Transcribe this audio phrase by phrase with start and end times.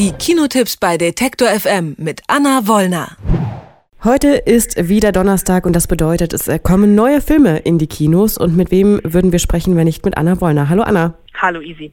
[0.00, 3.18] Die Kinotipps bei Detektor FM mit Anna Wollner.
[4.02, 8.38] Heute ist wieder Donnerstag und das bedeutet, es kommen neue Filme in die Kinos.
[8.38, 10.70] Und mit wem würden wir sprechen, wenn nicht mit Anna Wollner?
[10.70, 11.18] Hallo Anna.
[11.40, 11.92] Hallo Easy.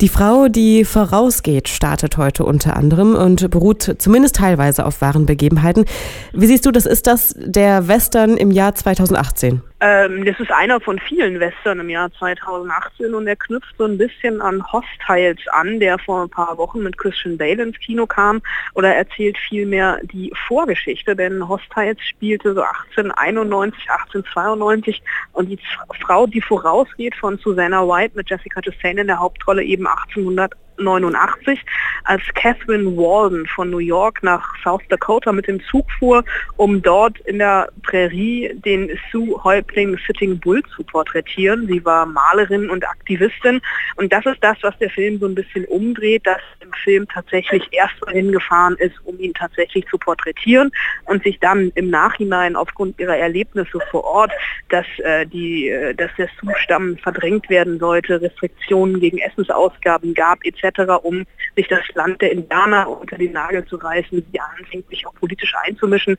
[0.00, 5.86] Die Frau, die vorausgeht, startet heute unter anderem und beruht zumindest teilweise auf wahren Begebenheiten.
[6.32, 9.60] Wie siehst du, das ist das der Western im Jahr 2018?
[9.80, 13.96] Ähm, das ist einer von vielen Western im Jahr 2018 und er knüpft so ein
[13.96, 18.42] bisschen an Hostiles an, der vor ein paar Wochen mit Christian Bale ins Kino kam
[18.74, 25.58] oder erzählt vielmehr die Vorgeschichte, denn Hostiles spielte so 1891, 1892 und die
[26.00, 29.86] Frau, die vorausgeht von Susanna White mit Jessica Chastain in der Hauptrolle eben
[30.78, 31.60] 1889,
[32.04, 36.24] als Catherine Walden von New York nach South Dakota mit dem Zug fuhr,
[36.56, 41.66] um dort in der Prärie den Sioux-Häuptling Sitting Bull zu porträtieren.
[41.66, 43.60] Sie war Malerin und Aktivistin
[43.96, 47.62] und das ist das, was der Film so ein bisschen umdreht, dass im Film tatsächlich
[47.72, 50.70] erst hingefahren ist, um ihn tatsächlich zu porträtieren
[51.04, 54.32] und sich dann im Nachhinein aufgrund ihrer Erlebnisse vor Ort,
[54.68, 60.67] dass, äh, die, äh, dass der Sioux-Stamm verdrängt werden sollte, Restriktionen gegen Essensausgaben gab etc.,
[61.04, 61.24] um
[61.56, 65.54] sich das Land der Indianer unter den Nagel zu reißen, die anfängt, sich auch politisch
[65.64, 66.16] einzumischen.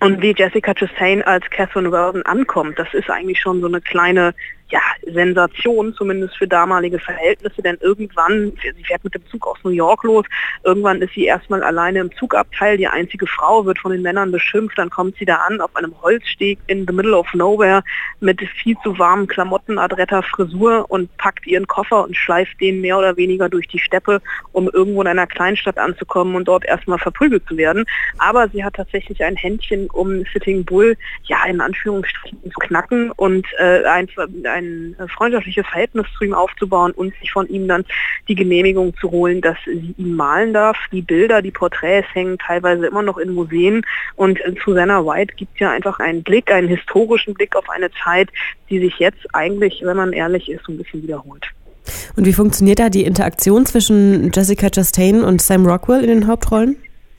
[0.00, 4.34] Und wie Jessica Chastain als Catherine Weldon ankommt, das ist eigentlich schon so eine kleine
[4.68, 9.70] ja, Sensation, zumindest für damalige Verhältnisse, denn irgendwann, sie fährt mit dem Zug aus New
[9.70, 10.24] York los,
[10.64, 14.78] irgendwann ist sie erstmal alleine im Zugabteil, die einzige Frau wird von den Männern beschimpft,
[14.78, 17.84] dann kommt sie da an auf einem Holzsteg in the middle of nowhere
[18.20, 22.98] mit viel zu warmen Klamotten, adretter Frisur und packt ihren Koffer und schleift den mehr
[22.98, 24.20] oder weniger durch die Steppe,
[24.52, 27.84] um irgendwo in einer Kleinstadt anzukommen und dort erstmal verprügelt zu werden.
[28.18, 33.46] Aber sie hat tatsächlich ein Händchen, um Sitting Bull, ja, in Anführungsstrichen zu knacken und
[33.58, 34.08] äh, ein,
[34.44, 37.84] ein äh, freundschaftliches Verhältnis zu ihm aufzubauen und sich von ihm dann
[38.28, 40.76] die Genehmigung zu holen, dass sie ihn malen darf.
[40.92, 43.84] Die Bilder, die Porträts hängen teilweise immer noch in Museen
[44.16, 48.30] und äh, Susanna White gibt ja einfach einen Blick, einen historischen Blick auf eine Zeit,
[48.70, 51.46] die sich jetzt eigentlich, wenn man ehrlich ist, so ein bisschen wiederholt.
[52.16, 56.76] Und wie funktioniert da die Interaktion zwischen Jessica Chastain und Sam Rockwell in den Hauptrollen?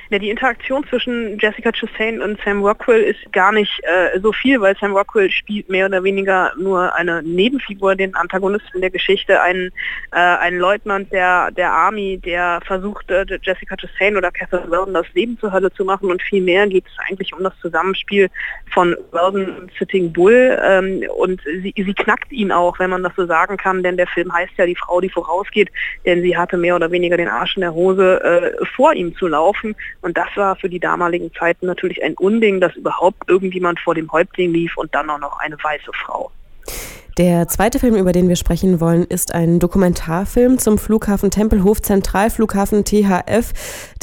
[0.09, 4.61] Ja, die Interaktion zwischen Jessica Chastain und Sam Rockwell ist gar nicht äh, so viel,
[4.61, 9.69] weil Sam Rockwell spielt mehr oder weniger nur eine Nebenfigur, den Antagonisten der Geschichte, einen,
[10.13, 15.07] äh, einen Leutnant der, der Army, der versucht, äh, Jessica Chastain oder Catherine Weldon das
[15.13, 16.09] Leben zur Hölle zu machen.
[16.09, 18.29] Und viel mehr geht es eigentlich um das Zusammenspiel
[18.73, 20.57] von Weldon und Sitting Bull.
[20.63, 24.07] Ähm, und sie, sie knackt ihn auch, wenn man das so sagen kann, denn der
[24.07, 25.69] Film heißt ja die Frau, die vorausgeht,
[26.05, 29.27] denn sie hatte mehr oder weniger den Arsch in der Hose, äh, vor ihm zu
[29.27, 33.95] laufen und das war für die damaligen Zeiten natürlich ein Unding, dass überhaupt irgendjemand vor
[33.95, 36.31] dem Häuptling lief und dann auch noch eine weiße Frau.
[37.17, 42.85] Der zweite Film, über den wir sprechen wollen, ist ein Dokumentarfilm zum Flughafen Tempelhof Zentralflughafen
[42.85, 43.53] THF.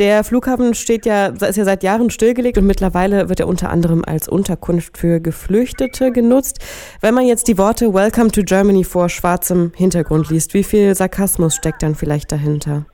[0.00, 4.04] Der Flughafen steht ja, ist ja seit Jahren stillgelegt und mittlerweile wird er unter anderem
[4.04, 6.58] als Unterkunft für Geflüchtete genutzt.
[7.02, 11.54] Wenn man jetzt die Worte Welcome to Germany vor schwarzem Hintergrund liest, wie viel Sarkasmus
[11.54, 12.86] steckt dann vielleicht dahinter?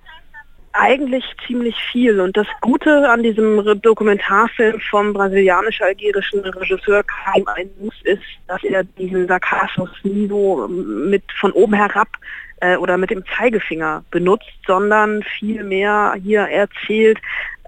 [0.72, 2.20] Eigentlich ziemlich viel.
[2.20, 9.26] Und das Gute an diesem Dokumentarfilm vom brasilianisch-algerischen Regisseur Karim Ainous ist, dass er diesen
[9.26, 12.08] Sarkasmus nie so mit von oben herab
[12.60, 17.18] äh, oder mit dem Zeigefinger benutzt, sondern vielmehr hier erzählt,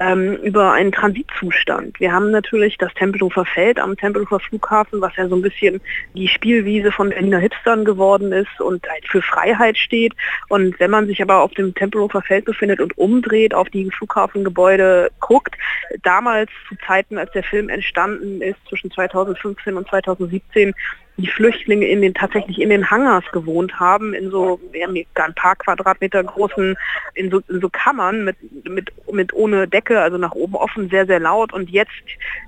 [0.02, 2.00] ähm, über einen Transitzustand.
[2.00, 5.80] Wir haben natürlich das Tempelhofer Feld am Tempelhofer Flughafen, was ja so ein bisschen
[6.14, 10.14] die Spielwiese von Berliner Hipstern geworden ist und halt für Freiheit steht.
[10.48, 15.10] Und wenn man sich aber auf dem Tempelhofer Feld befindet und umdreht, auf die Flughafengebäude
[15.20, 15.56] guckt,
[16.02, 20.74] damals zu Zeiten, als der Film entstanden ist, zwischen 2015 und 2017,
[21.18, 25.56] die Flüchtlinge in den tatsächlich in den Hangars gewohnt haben, in so ja, ein paar
[25.56, 26.74] Quadratmeter großen,
[27.14, 31.06] in so, in so Kammern mit, mit, mit ohne Decke, also nach oben offen, sehr,
[31.06, 31.92] sehr laut und jetzt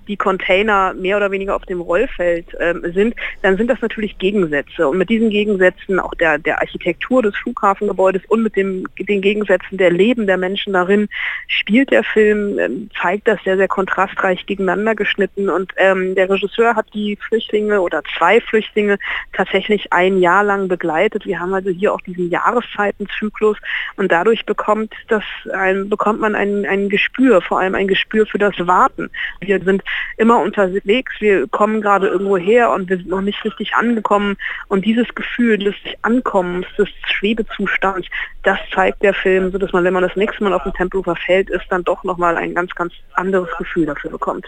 [0.09, 4.89] die Container mehr oder weniger auf dem Rollfeld ähm, sind, dann sind das natürlich Gegensätze.
[4.89, 9.77] Und mit diesen Gegensätzen auch der, der Architektur des Flughafengebäudes und mit dem, den Gegensätzen
[9.77, 11.09] der Leben der Menschen darin
[11.49, 15.51] spielt der Film, ähm, zeigt das sehr, sehr kontrastreich gegeneinander geschnitten.
[15.51, 18.99] Und ähm, der Regisseur hat die Flüchtlinge oder zwei Flüchtlinge Flüchtlinge
[19.33, 21.27] tatsächlich ein Jahr lang begleitet.
[21.27, 23.57] Wir haben also hier auch diesen Jahreszeitenzyklus
[23.97, 28.39] und dadurch bekommt das ein, bekommt man ein, ein Gespür, vor allem ein Gespür für
[28.39, 29.11] das Warten.
[29.41, 29.83] Wir sind
[30.19, 34.37] immer unterwegs, wir kommen gerade irgendwo her und wir sind noch nicht richtig angekommen
[34.69, 38.07] und dieses Gefühl des Ankommens, des Schwebezustands,
[38.45, 41.17] das zeigt der Film, so dass man, wenn man das nächste Mal auf dem Tempelhofer
[41.17, 44.47] Feld ist, dann doch nochmal ein ganz, ganz anderes Gefühl dafür bekommt.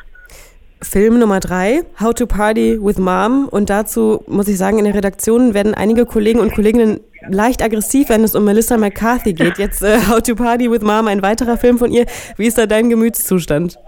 [0.82, 3.48] Film Nummer drei, How to Party with Mom.
[3.48, 8.08] Und dazu muss ich sagen, in der Redaktion werden einige Kollegen und Kolleginnen leicht aggressiv,
[8.10, 9.58] wenn es um Melissa McCarthy geht.
[9.58, 12.06] Jetzt äh, How to Party with Mom, ein weiterer Film von ihr.
[12.36, 13.78] Wie ist da dein Gemütszustand?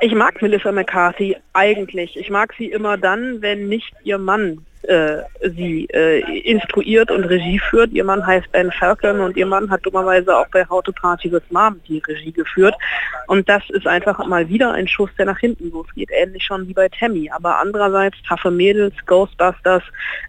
[0.00, 2.16] Ich mag Melissa McCarthy eigentlich.
[2.16, 7.58] Ich mag sie immer dann, wenn nicht ihr Mann äh, sie äh, instruiert und Regie
[7.58, 7.92] führt.
[7.92, 11.30] Ihr Mann heißt Ben Falcon und ihr Mann hat dummerweise auch bei How to Party
[11.30, 12.74] with Mom die Regie geführt.
[13.26, 16.74] Und das ist einfach mal wieder ein Schuss, der nach hinten losgeht, ähnlich schon wie
[16.74, 17.30] bei Tammy.
[17.30, 19.82] Aber andererseits Taffe Mädels, Ghostbusters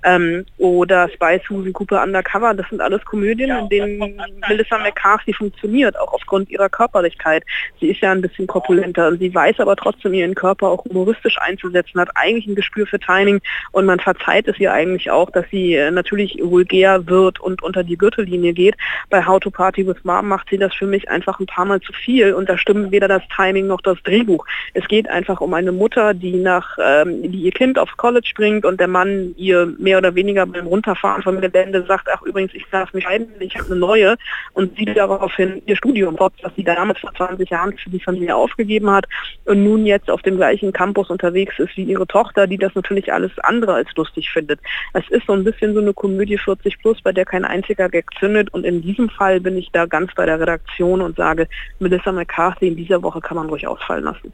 [0.04, 5.98] ähm, oder Spy Susan Cooper Undercover, das sind alles Komödien, in denen Melissa McCarthy funktioniert,
[6.00, 7.44] auch aufgrund ihrer Körperlichkeit.
[7.80, 11.38] Sie ist ja ein bisschen korpulenter und sie weiß aber trotzdem ihren Körper auch humoristisch
[11.40, 13.42] einzusetzen, hat eigentlich ein Gespür für Timing
[13.72, 17.64] und man verzeiht verzeiht es ihr eigentlich auch, dass sie äh, natürlich vulgär wird und
[17.64, 18.76] unter die Gürtellinie geht.
[19.10, 21.82] Bei How to Party with Mom macht sie das für mich einfach ein paar Mal
[21.82, 24.46] zu viel und da stimmt weder das Timing noch das Drehbuch.
[24.74, 28.66] Es geht einfach um eine Mutter, die nach, ähm, die ihr Kind aufs College bringt
[28.66, 32.66] und der Mann ihr mehr oder weniger beim Runterfahren vom Gelände sagt, ach übrigens, ich
[32.72, 34.16] darf mich ein, ich habe eine neue
[34.54, 38.36] und sie daraufhin ihr Studium trotz, was sie damals vor 20 Jahren für die Familie
[38.36, 39.06] aufgegeben hat
[39.46, 43.12] und nun jetzt auf dem gleichen Campus unterwegs ist wie ihre Tochter, die das natürlich
[43.12, 44.60] alles andere als lustig findet.
[44.94, 48.06] Es ist so ein bisschen so eine Komödie 40 plus, bei der kein einziger Gag
[48.20, 51.48] zündet und in diesem Fall bin ich da ganz bei der Redaktion und sage,
[51.80, 54.34] Melissa McCarthy in dieser Woche kann man ruhig ausfallen lassen.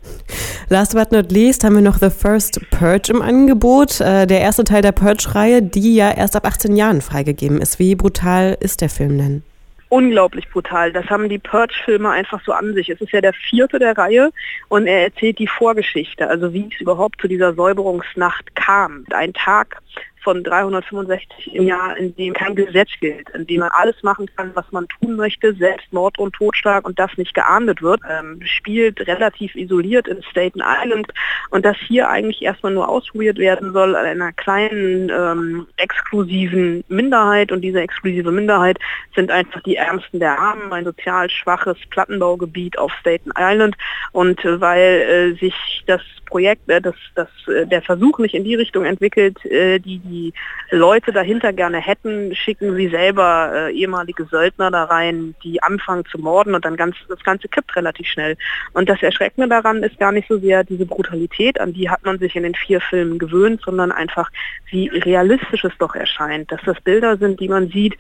[0.70, 4.00] Last but not least haben wir noch The First Purge im Angebot.
[4.00, 7.80] Äh, der erste Teil der Purge-Reihe, die ja erst ab 18 Jahren freigegeben ist.
[7.80, 9.44] Wie brutal ist der Film denn?
[9.90, 10.94] Unglaublich brutal.
[10.94, 12.90] Das haben die Purge-Filme einfach so an sich.
[12.90, 14.32] Es ist ja der vierte der Reihe
[14.70, 19.06] und er erzählt die Vorgeschichte, also wie es überhaupt zu dieser Säuberungsnacht kam.
[19.10, 19.82] Ein Tag,
[20.24, 24.52] von 365 im Jahr, in dem kein Gesetz gilt, in dem man alles machen kann,
[24.54, 29.06] was man tun möchte, selbst Mord und Totschlag und das nicht geahndet wird, ähm, spielt
[29.08, 31.12] relativ isoliert in Staten Island.
[31.50, 37.52] Und das hier eigentlich erstmal nur ausprobiert werden soll an einer kleinen ähm, exklusiven Minderheit.
[37.52, 38.78] Und diese exklusive Minderheit
[39.16, 43.76] sind einfach die Ärmsten der Armen, ein sozial schwaches Plattenbaugebiet auf Staten Island.
[44.12, 48.44] Und äh, weil äh, sich das Projekt, äh, das, das, äh, der Versuch nicht in
[48.44, 50.34] die Richtung entwickelt, äh, die die
[50.72, 56.20] Leute dahinter gerne hätten, schicken sie selber äh, ehemalige Söldner da rein, die anfangen zu
[56.20, 58.38] morden und dann ganz, das Ganze kippt relativ schnell.
[58.74, 62.20] Und das Erschreckende daran ist gar nicht so sehr diese Brutalität, an die hat man
[62.20, 64.30] sich in den vier Filmen gewöhnt, sondern einfach,
[64.70, 67.96] wie realistisch es doch erscheint, dass das Bilder sind, die man sieht,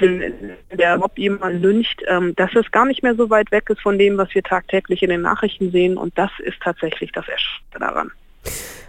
[0.00, 3.98] der Mob jemand lyncht, ähm, dass es gar nicht mehr so weit weg ist von
[3.98, 5.96] dem, was wir tagtäglich in den Nachrichten sehen.
[5.96, 8.10] Und das ist tatsächlich das Erschreckende daran.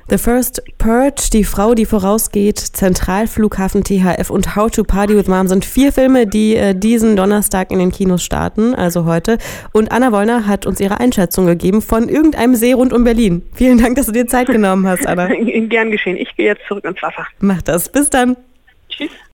[0.09, 5.47] The First Purge, Die Frau, die vorausgeht, Zentralflughafen THF und How to Party with Mom
[5.47, 9.37] sind vier Filme, die äh, diesen Donnerstag in den Kinos starten, also heute.
[9.71, 13.43] Und Anna Wollner hat uns ihre Einschätzung gegeben von irgendeinem See rund um Berlin.
[13.53, 15.27] Vielen Dank, dass du dir Zeit genommen hast, Anna.
[15.69, 16.17] Gern geschehen.
[16.17, 17.27] Ich gehe jetzt zurück ins Wasser.
[17.39, 17.91] Mach das.
[17.91, 18.35] Bis dann.
[18.89, 19.11] Tschüss.